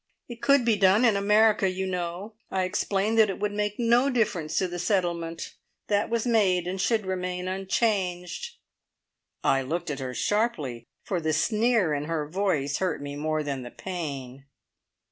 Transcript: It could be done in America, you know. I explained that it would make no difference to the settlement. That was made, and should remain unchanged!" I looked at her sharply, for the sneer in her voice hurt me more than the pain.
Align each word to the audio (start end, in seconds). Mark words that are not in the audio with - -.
It 0.27 0.41
could 0.41 0.65
be 0.65 0.77
done 0.77 1.05
in 1.05 1.15
America, 1.15 1.69
you 1.69 1.85
know. 1.85 2.33
I 2.49 2.63
explained 2.63 3.19
that 3.19 3.29
it 3.29 3.39
would 3.39 3.51
make 3.51 3.77
no 3.77 4.09
difference 4.09 4.57
to 4.57 4.67
the 4.67 4.79
settlement. 4.79 5.53
That 5.89 6.09
was 6.09 6.25
made, 6.25 6.65
and 6.65 6.81
should 6.81 7.05
remain 7.05 7.47
unchanged!" 7.47 8.55
I 9.43 9.61
looked 9.61 9.91
at 9.91 9.99
her 9.99 10.15
sharply, 10.15 10.87
for 11.03 11.21
the 11.21 11.33
sneer 11.33 11.93
in 11.93 12.05
her 12.05 12.27
voice 12.27 12.77
hurt 12.79 12.99
me 12.99 13.15
more 13.15 13.43
than 13.43 13.61
the 13.61 13.69
pain. 13.69 14.45